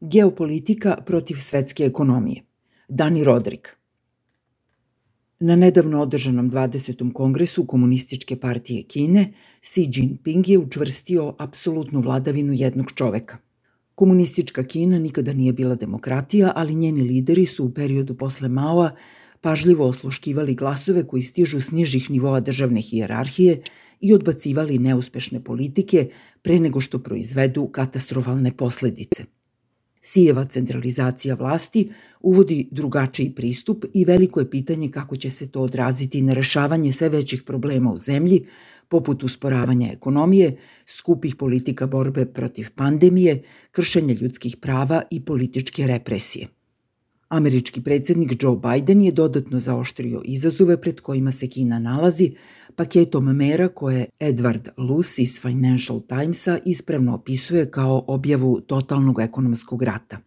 [0.00, 2.42] Geopolitika protiv svetske ekonomije.
[2.88, 3.76] Dani Rodrik.
[5.40, 7.12] Na nedavno održanom 20.
[7.12, 13.38] kongresu Komunističke partije Kine, Xi Jinping je učvrstio apsolutnu vladavinu jednog čoveka.
[13.94, 18.90] Komunistička Kina nikada nije bila demokratija, ali njeni lideri su u periodu posle Maoa
[19.40, 23.62] pažljivo osluškivali glasove koji stižu s nižih nivoa državne hijerarhije
[24.00, 26.08] i odbacivali neuspešne politike
[26.42, 29.24] pre nego što proizvedu katastrofalne posledice–
[30.00, 31.90] Sijeva centralizacija vlasti
[32.20, 37.08] uvodi drugačiji pristup i veliko je pitanje kako će se to odraziti na rešavanje sve
[37.08, 38.46] većih problema u zemlji,
[38.88, 46.46] poput usporavanja ekonomije, skupih politika borbe protiv pandemije, kršenja ljudskih prava i političke represije.
[47.28, 52.32] Američki predsednik Joe Biden je dodatno zaoštrio izazove pred kojima se Kina nalazi
[52.76, 60.18] paketom mera koje Edward Luce iz Financial Timesa ispravno opisuje kao objavu totalnog ekonomskog rata.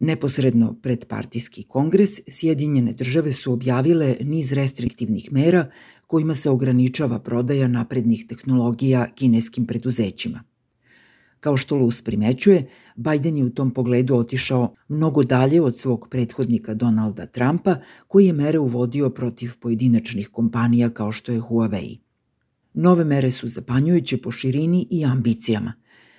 [0.00, 5.70] Neposredno pred partijski kongres, Sjedinjene države su objavile niz restriktivnih mera
[6.06, 10.42] kojima se ograničava prodaja naprednih tehnologija kineskim preduzećima–
[11.44, 16.74] Kao što Luz primećuje, Biden je u tom pogledu otišao mnogo dalje od svog prethodnika
[16.74, 17.76] Donalda Trumpa,
[18.08, 21.98] koji je mere uvodio protiv pojedinačnih kompanija kao što je Huawei.
[22.74, 25.72] Nove mere su zapanjujuće po širini i ambicijama.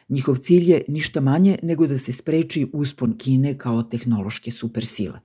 [0.09, 5.24] Njihov cilj je ništa manje nego da se spreči uspon Kine kao tehnološke supersile.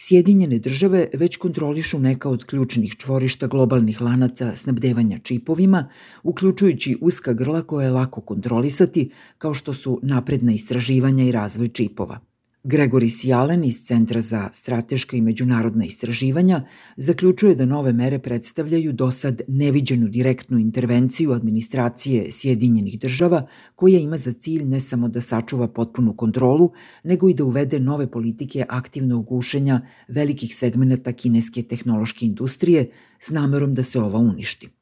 [0.00, 5.88] Sjedinjene države već kontrolišu neka od ključnih čvorišta globalnih lanaca snabdevanja čipovima,
[6.22, 12.27] uključujući uska grla koje je lako kontrolisati, kao što su napredna istraživanja i razvoj čipova.
[12.68, 16.62] Gregory Sjalen iz Centra za strateška i međunarodna istraživanja
[16.96, 24.16] zaključuje da nove mere predstavljaju do sad neviđenu direktnu intervenciju administracije Sjedinjenih država koja ima
[24.16, 26.72] za cilj ne samo da sačuva potpunu kontrolu,
[27.04, 33.74] nego i da uvede nove politike aktivnog gušenja velikih segmenata kineske tehnološke industrije s namerom
[33.74, 34.77] da se ova uništi.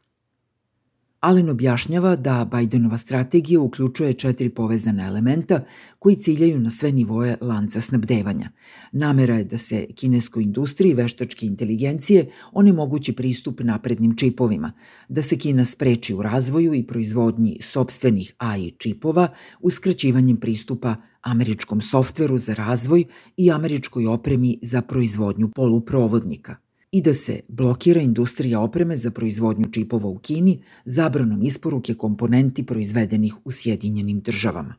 [1.27, 5.65] Allen objašnjava da Bidenova strategija uključuje četiri povezane elementa
[5.99, 8.51] koji ciljaju na sve nivoje lanca snabdevanja.
[8.93, 14.73] Namera je da se kineskoj industriji veštačke inteligencije onemogući pristup naprednim čipovima,
[15.09, 19.29] da se Kina spreči u razvoju i proizvodnji sobstvenih AI čipova
[19.61, 23.05] uskraćivanjem pristupa američkom softveru za razvoj
[23.37, 26.57] i američkoj opremi za proizvodnju poluprovodnika–
[26.93, 33.35] i da se blokira industrija opreme za proizvodnju čipova u Kini zabranom isporuke komponenti proizvedenih
[33.45, 34.75] u Sjedinjenim državama.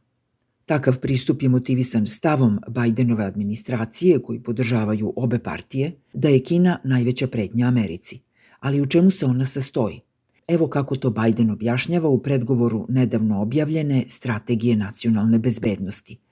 [0.65, 7.27] Takav pristup je motivisan stavom Bidenove administracije koji podržavaju obe partije da je Kina najveća
[7.27, 8.19] prednja Americi.
[8.59, 9.99] Ali u čemu se ona sastoji?
[10.47, 16.17] Evo kako to Biden objašnjava u predgovoru nedavno objavljene Strategije nacionalne bezbednosti–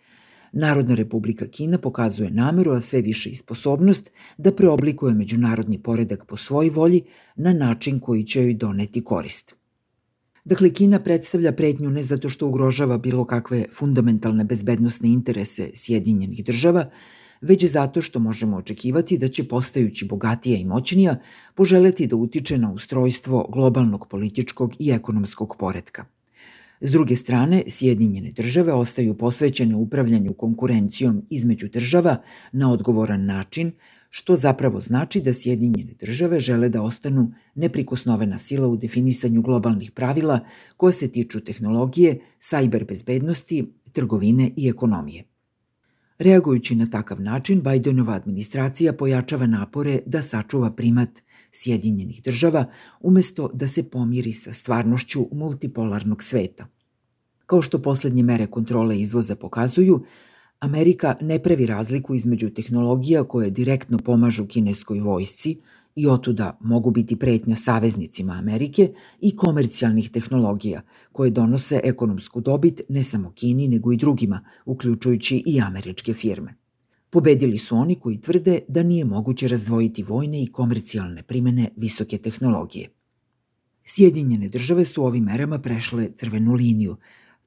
[0.51, 6.37] Narodna republika Kina pokazuje nameru, a sve više i sposobnost, da preoblikuje međunarodni poredak po
[6.37, 7.01] svoj volji
[7.35, 9.55] na način koji će joj doneti korist.
[10.45, 16.85] Dakle, Kina predstavlja pretnju ne zato što ugrožava bilo kakve fundamentalne bezbednostne interese Sjedinjenih država,
[17.41, 21.19] već zato što možemo očekivati da će postajući bogatija i moćnija
[21.55, 26.05] poželeti da utiče na ustrojstvo globalnog političkog i ekonomskog poredka.
[26.85, 32.17] S druge strane, Sjedinjene države ostaju posvećene upravljanju konkurencijom između država
[32.51, 33.71] na odgovoran način,
[34.09, 40.39] što zapravo znači da Sjedinjene države žele da ostanu neprikosnovena sila u definisanju globalnih pravila
[40.77, 45.23] koje se tiču tehnologije, sajber bezbednosti, trgovine i ekonomije.
[46.19, 51.09] Reagujući na takav način, Bidenova administracija pojačava napore da sačuva primat
[51.51, 52.65] Sjedinjenih država
[53.01, 56.74] umesto da se pomiri sa stvarnošću multipolarnog sveta.
[57.45, 60.03] Kao što poslednje mere kontrole izvoza pokazuju,
[60.59, 65.57] Amerika ne pravi razliku između tehnologija koje direktno pomažu kineskoj vojsci
[65.95, 73.03] i otuda mogu biti pretnja saveznicima Amerike i komercijalnih tehnologija koje donose ekonomsku dobit ne
[73.03, 76.55] samo Kini nego i drugima, uključujući i američke firme.
[77.09, 82.89] Pobedili su oni koji tvrde da nije moguće razdvojiti vojne i komercijalne primene visoke tehnologije.
[83.83, 86.97] Sjedinjene države su ovim merama prešle crvenu liniju,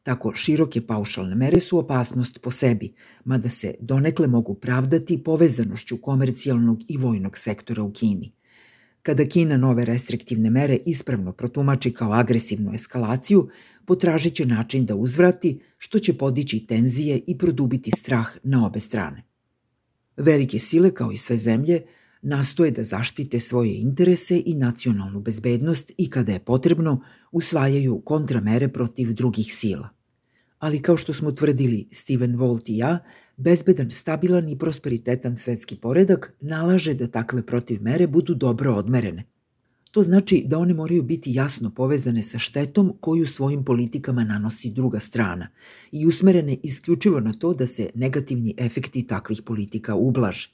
[0.09, 2.93] Tako široke paušalne mere su opasnost po sebi,
[3.25, 8.33] mada se donekle mogu pravdati povezanošću komercijalnog i vojnog sektora u Kini.
[9.03, 13.49] Kada Kina nove restriktivne mere ispravno protumači kao agresivnu eskalaciju,
[13.85, 19.25] potražit će način da uzvrati, što će podići tenzije i produbiti strah na obe strane.
[20.17, 21.83] Velike sile, kao i sve zemlje,
[22.23, 27.01] nastoje da zaštite svoje interese i nacionalnu bezbednost i kada je potrebno,
[27.33, 29.98] usvajaju kontramere protiv drugih sila.
[30.59, 32.99] Ali kao što smo tvrdili Steven Volt i ja,
[33.37, 39.25] bezbedan, stabilan i prosperitetan svetski poredak nalaže da takve protiv mere budu dobro odmerene.
[39.91, 44.99] To znači da one moraju biti jasno povezane sa štetom koju svojim politikama nanosi druga
[44.99, 45.49] strana
[45.93, 50.51] i usmerene isključivo na to da se negativni efekti takvih politika ublaže.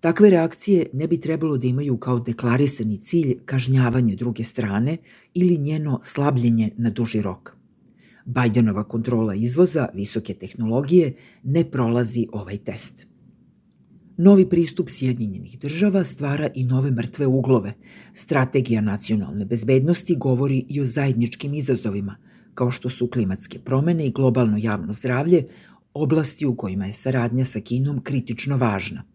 [0.00, 4.96] Takve reakcije ne bi trebalo da imaju kao deklarisani cilj kažnjavanje druge strane
[5.34, 7.61] ili njeno slabljenje na duži rok.
[8.24, 13.06] Bajdenova kontrola izvoza visoke tehnologije ne prolazi ovaj test.
[14.16, 17.72] Novi pristup Sjedinjenih država stvara i nove mrtve uglove.
[18.14, 22.16] Strategija nacionalne bezbednosti govori i o zajedničkim izazovima,
[22.54, 25.46] kao što su klimatske promene i globalno javno zdravlje,
[25.94, 29.11] oblasti u kojima je saradnja sa Kinom kritično važna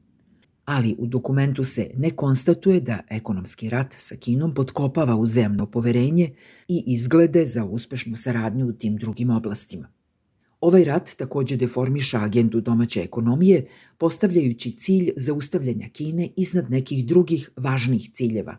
[0.67, 6.31] ali u dokumentu se ne konstatuje da ekonomski rat sa Kinom potkopava uzemno poverenje
[6.67, 9.87] i izglede za uspešnu saradnju u tim drugim oblastima.
[10.61, 13.65] Ovaj rat takođe deformiša agendu domaće ekonomije,
[13.97, 18.57] postavljajući cilj zaustavljanja Kine iznad nekih drugih važnih ciljeva.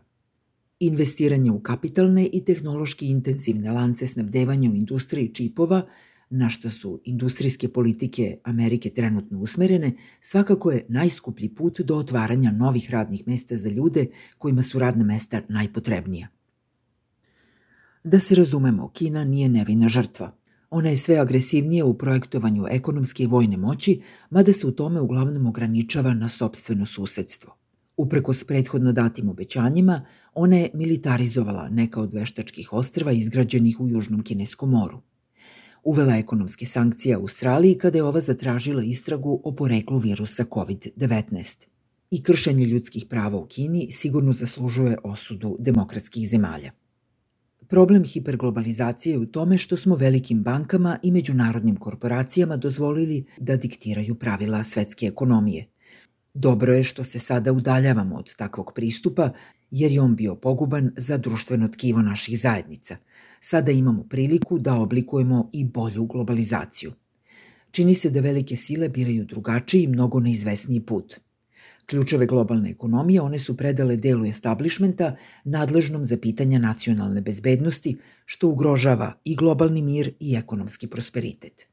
[0.81, 5.83] Investiranje u kapitalne i tehnološki intenzivne lance snabdevanja u industriji čipova–
[6.31, 12.91] na što su industrijske politike Amerike trenutno usmerene, svakako je najskuplji put do otvaranja novih
[12.91, 14.07] radnih mesta za ljude
[14.39, 16.29] kojima su radna mesta najpotrebnija.
[18.05, 20.37] Da se razumemo, Kina nije nevina žrtva.
[20.71, 25.47] Ona je sve agresivnije u projektovanju ekonomske i vojne moći, mada se u tome uglavnom
[25.47, 27.57] ograničava na sobstveno susedstvo.
[27.97, 34.71] Uprkos prethodno datim obećanjima, ona je militarizovala neka od veštačkih ostrva izgrađenih u Južnom Kineskom
[34.71, 35.03] moru
[35.85, 41.67] uvela ekonomske sankcije Australiji kada je ova zatražila istragu o poreklu virusa COVID-19.
[42.11, 46.73] I kršenje ljudskih prava u Kini sigurno zaslužuje osudu demokratskih zemalja.
[47.69, 54.15] Problem hiperglobalizacije je u tome što smo velikim bankama i međunarodnim korporacijama dozvolili da diktiraju
[54.15, 55.67] pravila svetske ekonomije.
[56.35, 59.31] Dobro je što se sada udaljavamo od takvog pristupa,
[59.71, 62.97] jer je on bio poguban za društveno tkivo naših zajednica–
[63.41, 66.93] sada imamo priliku da oblikujemo i bolju globalizaciju.
[67.71, 71.21] Čini se da velike sile biraju drugačiji i mnogo neizvesniji put.
[71.87, 79.13] Ključeve globalne ekonomije one su predale delu establishmenta nadležnom za pitanja nacionalne bezbednosti, što ugrožava
[79.25, 81.69] i globalni mir i ekonomski prosperitet.